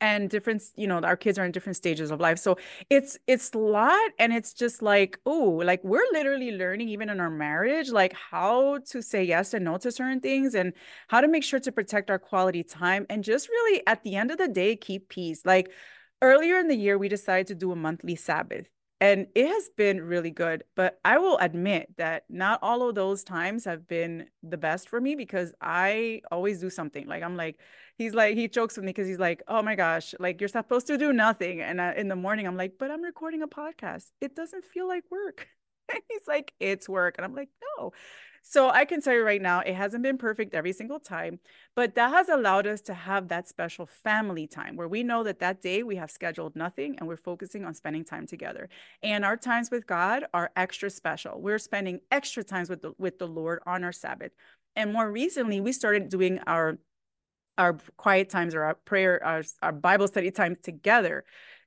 and 0.00 0.30
different 0.30 0.62
you 0.76 0.86
know 0.86 1.00
our 1.00 1.16
kids 1.16 1.38
are 1.38 1.44
in 1.44 1.52
different 1.52 1.76
stages 1.76 2.10
of 2.10 2.20
life. 2.20 2.38
So 2.38 2.56
it's 2.88 3.18
it's 3.26 3.52
a 3.52 3.58
lot 3.58 4.10
and 4.18 4.32
it's 4.32 4.52
just 4.52 4.82
like 4.82 5.18
oh 5.26 5.60
like 5.64 5.82
we're 5.84 6.06
literally 6.12 6.52
learning 6.52 6.88
even 6.88 7.08
in 7.10 7.20
our 7.20 7.30
marriage 7.30 7.90
like 7.90 8.12
how 8.12 8.78
to 8.90 9.02
say 9.02 9.22
yes 9.24 9.54
and 9.54 9.64
no 9.64 9.78
to 9.78 9.92
certain 9.92 10.20
things 10.20 10.54
and 10.54 10.72
how 11.08 11.20
to 11.20 11.28
make 11.28 11.44
sure 11.44 11.60
to 11.60 11.72
protect 11.72 12.10
our 12.10 12.18
quality 12.18 12.62
time 12.62 13.06
and 13.10 13.24
just 13.24 13.48
really 13.48 13.82
at 13.86 14.02
the 14.02 14.16
end 14.16 14.30
of 14.30 14.38
the 14.38 14.48
day 14.48 14.76
keep 14.76 15.08
peace. 15.08 15.44
Like 15.44 15.70
earlier 16.22 16.58
in 16.58 16.68
the 16.68 16.76
year 16.76 16.98
we 16.98 17.08
decided 17.08 17.46
to 17.48 17.54
do 17.54 17.72
a 17.72 17.76
monthly 17.76 18.16
sabbath 18.16 18.66
and 19.00 19.26
it 19.34 19.46
has 19.46 19.70
been 19.76 20.00
really 20.00 20.30
good 20.30 20.62
but 20.76 21.00
i 21.04 21.18
will 21.18 21.38
admit 21.38 21.88
that 21.96 22.24
not 22.28 22.58
all 22.62 22.88
of 22.88 22.94
those 22.94 23.24
times 23.24 23.64
have 23.64 23.88
been 23.88 24.26
the 24.42 24.56
best 24.56 24.88
for 24.88 25.00
me 25.00 25.14
because 25.14 25.52
i 25.60 26.20
always 26.30 26.60
do 26.60 26.70
something 26.70 27.06
like 27.06 27.22
i'm 27.22 27.36
like 27.36 27.58
he's 27.96 28.14
like 28.14 28.36
he 28.36 28.48
jokes 28.48 28.76
with 28.76 28.84
me 28.84 28.90
because 28.90 29.08
he's 29.08 29.18
like 29.18 29.42
oh 29.48 29.62
my 29.62 29.74
gosh 29.74 30.14
like 30.18 30.40
you're 30.40 30.48
supposed 30.48 30.86
to 30.86 30.98
do 30.98 31.12
nothing 31.12 31.60
and 31.60 31.80
uh, 31.80 31.92
in 31.96 32.08
the 32.08 32.16
morning 32.16 32.46
i'm 32.46 32.56
like 32.56 32.74
but 32.78 32.90
i'm 32.90 33.02
recording 33.02 33.42
a 33.42 33.48
podcast. 33.48 34.10
It 34.20 34.34
doesn't 34.36 34.64
feel 34.64 34.86
like 34.88 35.04
work. 35.10 35.48
He's 36.08 36.26
like 36.28 36.52
it's 36.60 36.88
work 36.88 37.16
and 37.18 37.24
i'm 37.24 37.34
like 37.34 37.48
no 37.78 37.92
so 38.42 38.70
I 38.70 38.84
can 38.84 39.00
tell 39.00 39.14
you 39.14 39.22
right 39.22 39.40
now, 39.40 39.60
it 39.60 39.74
hasn't 39.74 40.02
been 40.02 40.18
perfect 40.18 40.54
every 40.54 40.72
single 40.72 40.98
time, 40.98 41.38
but 41.76 41.94
that 41.94 42.10
has 42.10 42.28
allowed 42.28 42.66
us 42.66 42.80
to 42.82 42.94
have 42.94 43.28
that 43.28 43.48
special 43.48 43.86
family 43.86 44.46
time 44.46 44.76
where 44.76 44.88
we 44.88 45.02
know 45.02 45.22
that 45.24 45.40
that 45.40 45.60
day 45.60 45.82
we 45.82 45.96
have 45.96 46.10
scheduled 46.10 46.56
nothing 46.56 46.96
and 46.98 47.06
we're 47.06 47.16
focusing 47.16 47.64
on 47.64 47.74
spending 47.74 48.04
time 48.04 48.26
together. 48.26 48.68
And 49.02 49.24
our 49.24 49.36
times 49.36 49.70
with 49.70 49.86
God 49.86 50.24
are 50.32 50.50
extra 50.56 50.90
special. 50.90 51.40
We're 51.40 51.58
spending 51.58 52.00
extra 52.10 52.42
times 52.42 52.70
with 52.70 52.82
the, 52.82 52.92
with 52.98 53.18
the 53.18 53.28
Lord 53.28 53.60
on 53.66 53.84
our 53.84 53.92
Sabbath. 53.92 54.32
And 54.74 54.92
more 54.92 55.10
recently, 55.10 55.60
we 55.60 55.72
started 55.72 56.08
doing 56.08 56.40
our 56.46 56.78
our 57.58 57.76
quiet 57.98 58.30
times 58.30 58.54
or 58.54 58.62
our 58.62 58.74
prayer, 58.74 59.22
our, 59.22 59.42
our 59.62 59.72
Bible 59.72 60.08
study 60.08 60.30
times 60.30 60.56
together 60.62 61.24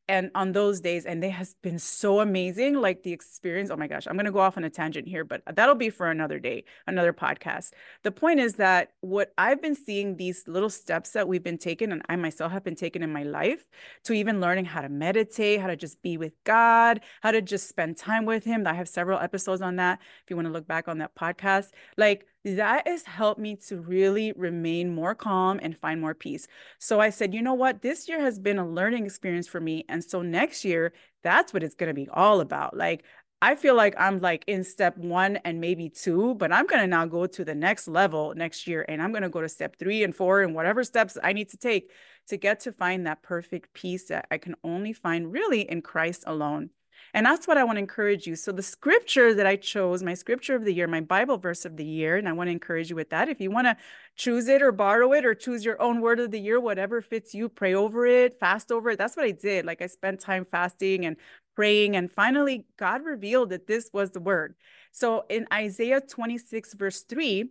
and 0.07 0.29
on 0.35 0.51
those 0.51 0.81
days 0.81 1.05
and 1.05 1.23
they 1.23 1.29
has 1.29 1.55
been 1.61 1.79
so 1.79 2.19
amazing 2.19 2.75
like 2.75 3.03
the 3.03 3.13
experience 3.13 3.69
oh 3.69 3.77
my 3.77 3.87
gosh 3.87 4.05
i'm 4.07 4.15
going 4.15 4.25
to 4.25 4.31
go 4.31 4.39
off 4.39 4.57
on 4.57 4.63
a 4.63 4.69
tangent 4.69 5.07
here 5.07 5.23
but 5.23 5.41
that'll 5.55 5.75
be 5.75 5.89
for 5.89 6.09
another 6.09 6.39
day 6.39 6.63
another 6.87 7.13
podcast. 7.13 7.71
The 8.03 8.11
point 8.11 8.39
is 8.39 8.55
that 8.55 8.91
what 9.01 9.33
i've 9.37 9.61
been 9.61 9.75
seeing 9.75 10.17
these 10.17 10.47
little 10.47 10.69
steps 10.69 11.11
that 11.11 11.27
we've 11.27 11.43
been 11.43 11.57
taking 11.57 11.91
and 11.91 12.01
i 12.09 12.15
myself 12.15 12.51
have 12.51 12.63
been 12.63 12.75
taking 12.75 13.01
in 13.01 13.11
my 13.11 13.23
life 13.23 13.65
to 14.03 14.13
even 14.13 14.41
learning 14.41 14.65
how 14.65 14.81
to 14.81 14.89
meditate 14.89 15.61
how 15.61 15.67
to 15.67 15.75
just 15.75 16.01
be 16.01 16.17
with 16.17 16.33
god 16.43 17.01
how 17.21 17.31
to 17.31 17.41
just 17.41 17.69
spend 17.69 17.97
time 17.97 18.25
with 18.25 18.43
him. 18.43 18.67
I 18.67 18.73
have 18.73 18.89
several 18.89 19.19
episodes 19.19 19.61
on 19.61 19.77
that 19.77 19.99
if 20.23 20.29
you 20.29 20.35
want 20.35 20.47
to 20.47 20.51
look 20.51 20.67
back 20.67 20.87
on 20.87 20.99
that 20.99 21.15
podcast. 21.15 21.69
Like 21.97 22.27
that 22.45 22.87
has 22.87 23.03
helped 23.03 23.39
me 23.39 23.55
to 23.67 23.79
really 23.79 24.33
remain 24.33 24.93
more 24.93 25.15
calm 25.15 25.59
and 25.61 25.77
find 25.77 26.01
more 26.01 26.13
peace. 26.13 26.47
So 26.77 26.99
I 26.99 27.09
said, 27.09 27.33
you 27.33 27.41
know 27.41 27.53
what? 27.53 27.81
This 27.81 28.09
year 28.09 28.19
has 28.19 28.37
been 28.37 28.59
a 28.59 28.67
learning 28.67 29.05
experience 29.05 29.47
for 29.47 29.61
me. 29.61 29.85
And 29.87 30.03
so 30.03 30.21
next 30.21 30.65
year, 30.65 30.93
that's 31.23 31.53
what 31.53 31.63
it's 31.63 31.75
going 31.75 31.87
to 31.87 31.93
be 31.93 32.09
all 32.09 32.41
about. 32.41 32.75
Like, 32.75 33.03
I 33.41 33.55
feel 33.55 33.75
like 33.75 33.93
I'm 33.97 34.19
like 34.19 34.45
in 34.47 34.63
step 34.63 34.97
one 34.97 35.37
and 35.37 35.59
maybe 35.59 35.89
two, 35.89 36.35
but 36.35 36.51
I'm 36.53 36.65
going 36.65 36.81
to 36.81 36.87
now 36.87 37.05
go 37.05 37.27
to 37.27 37.43
the 37.43 37.55
next 37.55 37.87
level 37.87 38.33
next 38.35 38.67
year. 38.67 38.85
And 38.87 39.01
I'm 39.01 39.11
going 39.11 39.23
to 39.23 39.29
go 39.29 39.41
to 39.41 39.49
step 39.49 39.77
three 39.77 40.03
and 40.03 40.15
four 40.15 40.41
and 40.41 40.55
whatever 40.55 40.83
steps 40.83 41.17
I 41.21 41.33
need 41.33 41.49
to 41.49 41.57
take 41.57 41.91
to 42.27 42.37
get 42.37 42.61
to 42.61 42.71
find 42.71 43.05
that 43.05 43.21
perfect 43.21 43.73
peace 43.73 44.05
that 44.07 44.27
I 44.31 44.37
can 44.37 44.55
only 44.63 44.93
find 44.93 45.31
really 45.31 45.61
in 45.69 45.81
Christ 45.81 46.23
alone. 46.25 46.69
And 47.15 47.27
that's 47.27 47.47
what 47.47 47.59
I 47.59 47.63
want 47.63 47.75
to 47.75 47.81
encourage 47.81 48.25
you. 48.25 48.35
So, 48.35 48.51
the 48.51 48.63
scripture 48.63 49.35
that 49.35 49.45
I 49.45 49.55
chose, 49.55 50.01
my 50.01 50.15
scripture 50.15 50.55
of 50.55 50.65
the 50.65 50.73
year, 50.73 50.87
my 50.87 51.01
Bible 51.01 51.37
verse 51.37 51.63
of 51.63 51.77
the 51.77 51.85
year, 51.85 52.17
and 52.17 52.27
I 52.27 52.31
want 52.31 52.47
to 52.47 52.51
encourage 52.51 52.89
you 52.89 52.95
with 52.95 53.11
that. 53.11 53.29
If 53.29 53.39
you 53.39 53.51
want 53.51 53.67
to 53.67 53.77
choose 54.15 54.47
it 54.47 54.63
or 54.63 54.71
borrow 54.71 55.13
it 55.13 55.23
or 55.23 55.35
choose 55.35 55.63
your 55.63 55.79
own 55.79 56.01
word 56.01 56.19
of 56.19 56.31
the 56.31 56.39
year, 56.39 56.59
whatever 56.59 57.01
fits 57.01 57.35
you, 57.35 57.49
pray 57.49 57.75
over 57.75 58.07
it, 58.07 58.39
fast 58.39 58.71
over 58.71 58.89
it. 58.89 58.97
That's 58.97 59.15
what 59.15 59.27
I 59.27 59.31
did. 59.31 59.63
Like, 59.63 59.81
I 59.83 59.87
spent 59.87 60.21
time 60.21 60.45
fasting 60.49 61.05
and 61.05 61.17
praying. 61.55 61.95
And 61.95 62.11
finally, 62.11 62.65
God 62.77 63.05
revealed 63.05 63.51
that 63.51 63.67
this 63.67 63.91
was 63.93 64.09
the 64.09 64.19
word. 64.19 64.55
So, 64.91 65.25
in 65.29 65.47
Isaiah 65.53 66.01
26, 66.01 66.73
verse 66.73 67.03
3, 67.03 67.45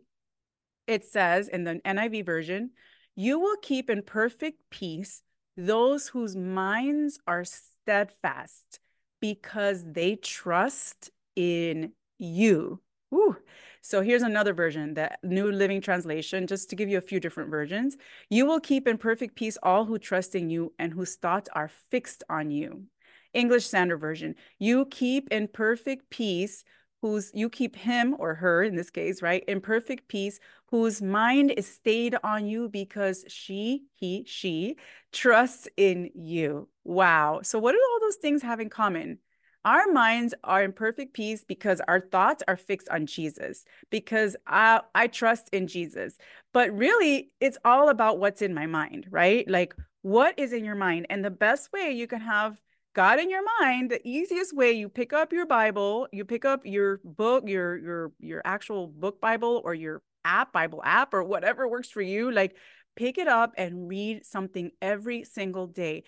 it 0.89 1.05
says 1.05 1.47
in 1.47 1.63
the 1.63 1.81
NIV 1.85 2.27
version, 2.27 2.71
You 3.15 3.39
will 3.39 3.57
keep 3.63 3.89
in 3.89 4.03
perfect 4.03 4.59
peace 4.71 5.23
those 5.57 6.09
whose 6.09 6.35
minds 6.35 7.21
are 7.29 7.45
steadfast 7.45 8.81
because 9.23 9.85
they 9.87 10.17
trust 10.17 11.09
in 11.37 11.93
you. 12.19 12.81
So 13.85 14.01
here's 14.01 14.23
another 14.23 14.53
version, 14.53 14.95
the 14.95 15.11
New 15.23 15.51
Living 15.51 15.81
Translation, 15.81 16.47
just 16.47 16.71
to 16.71 16.77
give 16.77 16.89
you 16.89 16.99
a 16.99 17.01
few 17.03 17.21
different 17.21 17.51
versions. 17.51 17.97
You 18.31 18.47
will 18.47 18.61
keep 18.61 18.87
in 18.87 18.97
perfect 18.97 19.35
peace 19.35 19.59
all 19.63 19.85
who 19.85 19.99
trust 19.99 20.35
in 20.35 20.51
you 20.51 20.73
and 20.79 20.93
whose 20.93 21.17
thoughts 21.17 21.49
are 21.53 21.71
fixed 21.91 22.23
on 22.29 22.51
you. 22.51 22.85
English 23.33 23.67
Standard 23.67 23.99
Version, 23.99 24.35
you 24.59 24.87
keep 24.87 25.29
in 25.31 25.49
perfect 25.49 26.11
peace 26.11 26.65
whose 27.03 27.33
you 27.35 27.51
keep 27.51 27.75
him 27.75 28.15
or 28.21 28.35
her 28.37 28.63
in 28.63 28.77
this 28.77 28.89
case, 28.91 29.21
right, 29.21 29.43
in 29.49 29.61
perfect 29.61 30.07
peace, 30.07 30.39
whose 30.71 31.03
mind 31.03 31.51
is 31.51 31.67
stayed 31.67 32.15
on 32.23 32.47
you 32.47 32.69
because 32.69 33.25
she, 33.27 33.83
he, 33.97 34.25
she 34.27 34.77
trusts 35.13 35.67
in 35.77 36.11
you. 36.15 36.69
Wow. 36.85 37.41
So, 37.43 37.59
what 37.59 37.73
do 37.73 37.79
all 37.79 38.02
those 38.13 38.21
things 38.21 38.43
have 38.43 38.61
in 38.61 38.69
common? 38.69 39.19
Our 39.65 39.87
minds 39.93 40.35
are 40.43 40.65
in 40.65 40.73
perfect 40.73 41.15
peace 41.15 41.45
because 41.45 41.81
our 41.87 42.01
thoughts 42.01 42.43
are 42.49 42.57
fixed 42.57 42.89
on 42.89 43.07
Jesus, 43.07 43.65
because 43.91 44.37
I, 44.47 44.81
I 44.95 45.07
trust 45.07 45.49
in 45.53 45.69
Jesus. 45.69 46.19
But 46.53 46.77
really, 46.77 47.31
it's 47.41 47.59
all 47.65 47.89
about 47.89 48.19
what's 48.19 48.43
in 48.43 48.55
my 48.55 48.67
mind, 48.67 49.07
right? 49.11 49.49
Like, 49.49 49.75
what 50.03 50.35
is 50.37 50.53
in 50.53 50.65
your 50.65 50.75
mind? 50.75 51.07
And 51.11 51.25
the 51.25 51.31
best 51.31 51.73
way 51.73 51.93
you 51.93 52.09
can 52.09 52.21
have 52.21 52.61
God 52.95 53.21
in 53.21 53.31
your 53.31 53.45
mind, 53.61 53.91
the 53.91 54.07
easiest 54.07 54.55
way 54.55 54.73
you 54.73 54.89
pick 54.89 55.13
up 55.13 55.33
your 55.33 55.47
Bible, 55.47 56.09
you 56.13 56.25
pick 56.25 56.45
up 56.45 56.63
your 56.65 57.01
book, 57.05 57.45
your 57.47 57.79
your 57.79 58.13
your 58.19 58.43
actual 58.45 58.89
book 58.89 59.21
Bible 59.21 59.63
or 59.65 59.75
your 59.75 60.03
app, 60.25 60.53
Bible 60.53 60.83
app, 60.85 61.15
or 61.15 61.23
whatever 61.23 61.69
works 61.69 61.89
for 61.89 62.03
you. 62.03 62.33
Like 62.33 62.57
pick 62.97 63.17
it 63.17 63.29
up 63.29 63.53
and 63.57 63.89
read 63.89 64.27
something 64.27 64.73
every 64.83 65.25
single 65.25 65.67
day. 65.67 66.03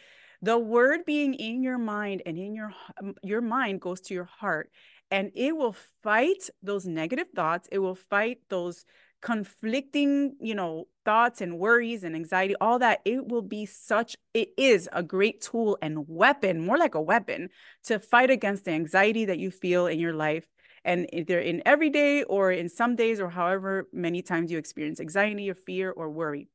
The 0.44 0.58
word 0.58 1.06
being 1.06 1.32
in 1.32 1.62
your 1.62 1.78
mind 1.78 2.20
and 2.26 2.36
in 2.36 2.54
your 2.54 2.74
your 3.22 3.40
mind 3.40 3.80
goes 3.80 4.02
to 4.02 4.14
your 4.14 4.24
heart 4.26 4.70
and 5.10 5.32
it 5.34 5.56
will 5.56 5.74
fight 6.02 6.50
those 6.62 6.84
negative 6.84 7.28
thoughts. 7.34 7.66
It 7.72 7.78
will 7.78 7.94
fight 7.94 8.40
those 8.50 8.84
conflicting, 9.22 10.36
you 10.42 10.54
know, 10.54 10.86
thoughts 11.06 11.40
and 11.40 11.58
worries 11.58 12.04
and 12.04 12.14
anxiety, 12.14 12.54
all 12.60 12.78
that, 12.80 13.00
it 13.06 13.26
will 13.26 13.40
be 13.40 13.64
such, 13.64 14.16
it 14.34 14.50
is 14.58 14.86
a 14.92 15.02
great 15.02 15.40
tool 15.40 15.78
and 15.80 16.06
weapon, 16.06 16.60
more 16.60 16.76
like 16.76 16.94
a 16.94 17.00
weapon 17.00 17.48
to 17.84 17.98
fight 17.98 18.28
against 18.28 18.66
the 18.66 18.72
anxiety 18.72 19.24
that 19.24 19.38
you 19.38 19.50
feel 19.50 19.86
in 19.86 19.98
your 19.98 20.12
life. 20.12 20.46
And 20.84 21.08
either 21.14 21.40
in 21.40 21.62
every 21.64 21.88
day 21.88 22.22
or 22.24 22.52
in 22.52 22.68
some 22.68 22.96
days 22.96 23.18
or 23.18 23.30
however 23.30 23.88
many 23.94 24.20
times 24.20 24.50
you 24.50 24.58
experience 24.58 25.00
anxiety 25.00 25.48
or 25.48 25.54
fear 25.54 25.90
or 25.90 26.10
worry. 26.10 26.48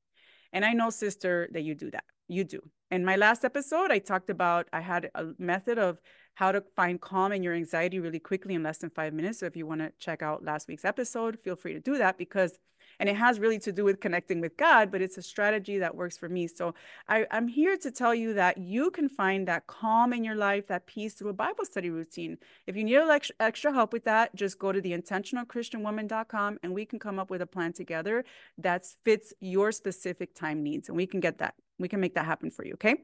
And 0.53 0.63
I 0.63 0.74
know, 0.74 0.91
sister, 0.91 1.50
that 1.53 1.63
you 1.63 1.74
do 1.74 1.89
that. 1.89 2.03
You 2.27 2.43
do. 2.43 2.62
In 2.91 3.05
my 3.05 3.15
last 3.15 3.46
episode, 3.46 3.91
I 3.91 4.00
talked 4.00 4.31
about, 4.31 4.67
I 4.74 4.79
had 4.79 5.12
a 5.13 5.27
method 5.38 5.77
of 5.77 6.00
how 6.34 6.51
to 6.51 6.63
find 6.75 7.00
calm 7.00 7.31
in 7.31 7.43
your 7.43 7.53
anxiety 7.53 8.00
really 8.00 8.19
quickly 8.19 8.55
in 8.55 8.63
less 8.63 8.79
than 8.79 8.89
five 8.89 9.13
minutes. 9.13 9.39
So 9.39 9.46
if 9.46 9.55
you 9.55 9.67
want 9.67 9.81
to 9.81 9.91
check 10.00 10.24
out 10.24 10.43
last 10.43 10.67
week's 10.67 10.86
episode, 10.86 11.38
feel 11.43 11.55
free 11.55 11.74
to 11.74 11.79
do 11.79 11.98
that 12.00 12.17
because 12.17 12.58
and 13.00 13.08
it 13.08 13.15
has 13.15 13.39
really 13.39 13.60
to 13.60 13.72
do 13.72 13.86
with 13.86 14.00
connecting 14.00 14.41
with 14.41 14.58
God, 14.58 14.91
but 14.91 15.01
it's 15.01 15.17
a 15.17 15.22
strategy 15.22 15.77
that 15.77 15.96
works 15.96 16.17
for 16.17 16.27
me. 16.27 16.48
So 16.48 16.74
I, 17.08 17.25
I'm 17.31 17.48
here 17.48 17.77
to 17.77 17.91
tell 17.91 18.13
you 18.15 18.34
that 18.34 18.58
you 18.58 18.91
can 18.91 19.08
find 19.08 19.48
that 19.48 19.67
calm 19.67 20.12
in 20.12 20.24
your 20.24 20.36
life, 20.36 20.67
that 20.67 20.86
peace 20.86 21.13
through 21.13 21.29
a 21.29 21.34
Bible 21.34 21.65
study 21.65 21.89
routine. 21.89 22.38
If 22.67 22.75
you 22.75 22.84
need 22.84 22.98
extra, 22.98 23.36
extra 23.39 23.72
help 23.72 23.93
with 23.93 24.03
that, 24.05 24.36
just 24.36 24.60
go 24.60 24.72
to 24.72 24.81
the 24.81 24.91
intentionalchristianwoman.com 24.91 26.60
and 26.63 26.74
we 26.74 26.86
can 26.86 27.00
come 27.00 27.19
up 27.19 27.29
with 27.29 27.41
a 27.41 27.48
plan 27.48 27.74
together 27.74 28.25
that 28.58 28.86
fits 29.03 29.34
your 29.39 29.72
specific 29.72 30.34
time 30.34 30.63
needs. 30.63 30.89
And 30.89 30.98
we 30.98 31.05
can 31.05 31.19
get 31.19 31.38
that. 31.38 31.55
We 31.79 31.88
can 31.88 32.00
make 32.00 32.15
that 32.15 32.25
happen 32.25 32.51
for 32.51 32.65
you. 32.65 32.74
Okay. 32.74 32.95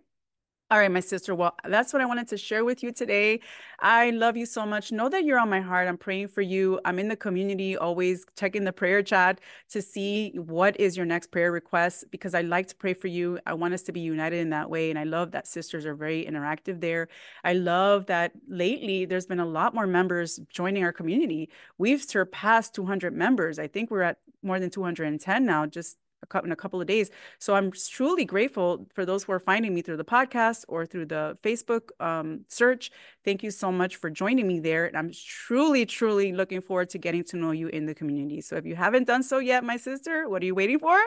All 0.72 0.80
right, 0.80 0.92
my 0.92 1.00
sister. 1.00 1.36
Well, 1.36 1.56
that's 1.64 1.94
what 1.94 2.02
I 2.02 2.06
wanted 2.06 2.28
to 2.30 2.38
share 2.38 2.66
with 2.66 2.82
you 2.82 2.92
today. 2.92 3.40
I 3.80 4.10
love 4.10 4.36
you 4.36 4.48
so 4.48 4.66
much. 4.66 4.92
Know 4.92 5.10
that 5.10 5.24
you're 5.24 5.38
on 5.38 5.48
my 5.48 5.62
heart. 5.62 5.88
I'm 5.88 5.96
praying 5.96 6.30
for 6.30 6.42
you. 6.42 6.80
I'm 6.84 6.98
in 6.98 7.08
the 7.08 7.16
community, 7.16 7.78
always 7.78 8.26
checking 8.36 8.64
the 8.64 8.74
prayer 8.74 9.04
chat 9.04 9.42
to 9.70 9.80
see 9.80 10.32
what 10.36 10.80
is 10.80 10.98
your 10.98 11.06
next 11.06 11.30
prayer 11.30 11.52
request 11.52 12.06
because 12.10 12.34
I 12.34 12.42
like 12.42 12.66
to 12.70 12.76
pray 12.76 12.96
for 12.96 13.06
you. 13.08 13.38
I 13.46 13.54
want 13.54 13.76
us 13.76 13.84
to 13.84 13.92
be 13.92 14.00
united 14.00 14.40
in 14.40 14.50
that 14.50 14.68
way. 14.68 14.90
And 14.90 14.98
I 14.98 15.04
love 15.04 15.30
that 15.34 15.46
sisters 15.46 15.86
are 15.86 15.94
very 15.94 16.26
interactive 16.26 16.82
there. 16.82 17.10
I 17.44 17.54
love 17.54 18.08
that 18.08 18.32
lately 18.48 19.06
there's 19.06 19.28
been 19.28 19.40
a 19.40 19.46
lot 19.46 19.76
more 19.76 19.86
members 19.86 20.40
joining 20.50 20.84
our 20.84 20.94
community. 20.94 21.52
We've 21.78 22.02
surpassed 22.02 22.74
200 22.74 23.14
members. 23.14 23.60
I 23.60 23.68
think 23.68 23.92
we're 23.92 24.02
at 24.02 24.18
more 24.42 24.60
than 24.60 24.72
210 24.72 25.46
now, 25.46 25.68
just 25.68 25.98
in 26.44 26.52
a 26.52 26.56
couple 26.56 26.82
of 26.82 26.88
days. 26.88 27.10
So 27.40 27.56
I'm 27.56 27.72
truly 27.72 28.26
grateful 28.26 28.88
for 28.94 29.06
those 29.06 29.24
who 29.24 29.32
are 29.32 29.40
finding 29.40 29.74
me 29.74 29.82
through 29.82 29.98
the 29.98 30.06
podcast 30.06 30.66
or 30.68 30.86
through 30.86 31.06
the 31.06 31.38
Facebook 31.44 31.90
um, 32.00 32.46
search. 32.48 32.92
Thank 33.24 33.44
you 33.44 33.52
so 33.52 33.72
much 33.72 33.98
for 33.98 34.10
joining 34.10 34.48
me 34.48 34.60
there. 34.60 34.86
And 34.86 34.98
I'm 34.98 35.12
truly, 35.14 35.86
truly 35.86 36.34
looking 36.34 36.62
forward 36.62 36.90
to 36.90 36.98
getting 36.98 37.24
to 37.26 37.38
know 37.38 37.52
you 37.52 37.68
in 37.68 37.86
the 37.86 37.96
community. 37.96 38.42
So 38.42 38.56
if 38.56 38.66
you 38.66 38.76
haven't 38.76 39.08
done 39.08 39.24
so 39.24 39.40
yet, 39.40 39.64
my 39.64 39.78
sister, 39.78 40.28
what 40.28 40.42
are 40.42 40.46
you 40.46 40.56
waiting 40.56 40.80
for? 40.80 41.00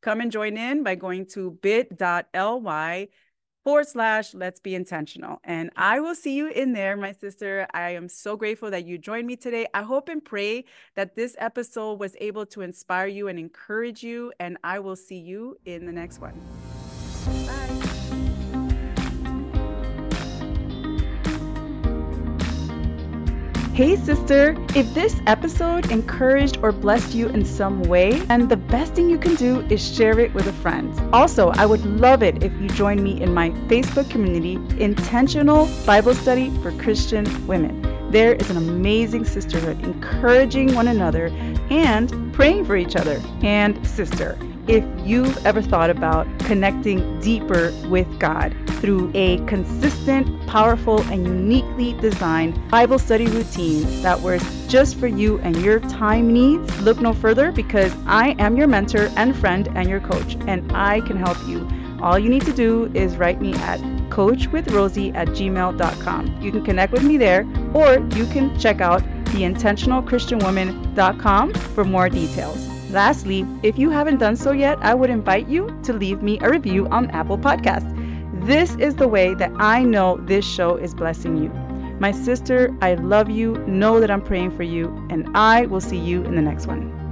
Come 0.00 0.20
and 0.20 0.30
join 0.30 0.56
in 0.56 0.82
by 0.82 0.94
going 0.94 1.26
to 1.26 1.52
bit.ly 1.62 3.08
forward 3.64 3.88
slash 3.88 4.34
let's 4.34 4.60
be 4.60 4.74
intentional. 4.74 5.40
And 5.42 5.70
I 5.74 5.98
will 6.00 6.14
see 6.14 6.34
you 6.34 6.48
in 6.48 6.72
there, 6.72 6.96
my 6.96 7.12
sister. 7.12 7.66
I 7.72 7.90
am 7.90 8.08
so 8.08 8.36
grateful 8.36 8.70
that 8.70 8.84
you 8.84 8.98
joined 8.98 9.26
me 9.26 9.36
today. 9.36 9.66
I 9.74 9.82
hope 9.82 10.08
and 10.08 10.24
pray 10.24 10.66
that 10.94 11.16
this 11.16 11.34
episode 11.38 11.98
was 11.98 12.14
able 12.20 12.46
to 12.46 12.60
inspire 12.60 13.08
you 13.08 13.28
and 13.28 13.38
encourage 13.38 14.02
you. 14.02 14.32
And 14.38 14.58
I 14.62 14.78
will 14.78 14.96
see 14.96 15.18
you 15.18 15.58
in 15.64 15.86
the 15.86 15.92
next 15.92 16.20
one. 16.20 16.34
Bye. 17.46 17.83
Hey, 23.74 23.96
sister, 23.96 24.54
if 24.76 24.94
this 24.94 25.20
episode 25.26 25.90
encouraged 25.90 26.58
or 26.62 26.70
blessed 26.70 27.12
you 27.12 27.26
in 27.30 27.44
some 27.44 27.82
way, 27.82 28.12
then 28.20 28.46
the 28.46 28.56
best 28.56 28.94
thing 28.94 29.10
you 29.10 29.18
can 29.18 29.34
do 29.34 29.62
is 29.62 29.96
share 29.96 30.20
it 30.20 30.32
with 30.32 30.46
a 30.46 30.52
friend. 30.52 30.94
Also, 31.12 31.48
I 31.48 31.66
would 31.66 31.84
love 31.84 32.22
it 32.22 32.44
if 32.44 32.52
you 32.60 32.68
join 32.68 33.02
me 33.02 33.20
in 33.20 33.34
my 33.34 33.50
Facebook 33.66 34.08
community, 34.08 34.60
Intentional 34.80 35.68
Bible 35.84 36.14
Study 36.14 36.56
for 36.62 36.70
Christian 36.78 37.26
Women. 37.48 37.82
There 38.12 38.34
is 38.34 38.48
an 38.48 38.58
amazing 38.58 39.24
sisterhood, 39.24 39.82
encouraging 39.82 40.72
one 40.76 40.86
another 40.86 41.26
and 41.68 42.32
praying 42.32 42.66
for 42.66 42.76
each 42.76 42.94
other. 42.94 43.20
And, 43.42 43.84
sister, 43.84 44.38
if 44.68 44.84
you've 45.04 45.44
ever 45.44 45.60
thought 45.60 45.90
about 45.90 46.28
connecting 46.38 47.18
deeper 47.20 47.72
with 47.88 48.06
God 48.20 48.54
through 48.80 49.10
a 49.14 49.38
consistent, 49.46 50.46
powerful, 50.46 51.00
and 51.02 51.26
uniquely 51.26 51.92
designed 51.94 52.58
Bible 52.70 52.98
study 52.98 53.26
routine 53.26 54.02
that 54.02 54.20
works 54.20 54.44
just 54.68 54.98
for 54.98 55.06
you 55.06 55.38
and 55.40 55.56
your 55.62 55.80
time 55.80 56.32
needs, 56.32 56.80
look 56.80 57.00
no 57.00 57.12
further 57.12 57.52
because 57.52 57.92
I 58.06 58.34
am 58.38 58.56
your 58.56 58.66
mentor 58.66 59.10
and 59.16 59.36
friend 59.36 59.68
and 59.74 59.88
your 59.88 60.00
coach, 60.00 60.36
and 60.46 60.70
I 60.72 61.00
can 61.00 61.16
help 61.16 61.38
you. 61.46 61.68
All 62.02 62.18
you 62.18 62.28
need 62.28 62.44
to 62.44 62.52
do 62.52 62.90
is 62.94 63.16
write 63.16 63.40
me 63.40 63.54
at 63.54 63.80
coachwithrosie 64.10 65.14
at 65.14 65.28
gmail.com. 65.28 66.42
You 66.42 66.52
can 66.52 66.64
connect 66.64 66.92
with 66.92 67.02
me 67.02 67.16
there, 67.16 67.46
or 67.72 68.00
you 68.14 68.26
can 68.26 68.58
check 68.58 68.80
out 68.80 69.02
theintentionalchristianwoman.com 69.26 71.54
for 71.54 71.84
more 71.84 72.08
details. 72.08 72.68
Lastly, 72.90 73.46
if 73.62 73.78
you 73.78 73.90
haven't 73.90 74.18
done 74.18 74.36
so 74.36 74.52
yet, 74.52 74.78
I 74.80 74.94
would 74.94 75.10
invite 75.10 75.48
you 75.48 75.76
to 75.82 75.92
leave 75.92 76.22
me 76.22 76.38
a 76.40 76.50
review 76.50 76.86
on 76.88 77.10
Apple 77.10 77.38
Podcasts. 77.38 77.93
This 78.44 78.74
is 78.76 78.96
the 78.96 79.08
way 79.08 79.32
that 79.32 79.52
I 79.56 79.84
know 79.84 80.18
this 80.18 80.44
show 80.44 80.76
is 80.76 80.94
blessing 80.94 81.38
you. 81.38 81.48
My 81.98 82.12
sister, 82.12 82.76
I 82.82 82.92
love 82.92 83.30
you. 83.30 83.54
Know 83.66 84.00
that 84.00 84.10
I'm 84.10 84.20
praying 84.20 84.54
for 84.54 84.64
you, 84.64 84.88
and 85.08 85.34
I 85.34 85.64
will 85.64 85.80
see 85.80 85.96
you 85.96 86.22
in 86.24 86.34
the 86.34 86.42
next 86.42 86.66
one. 86.66 87.03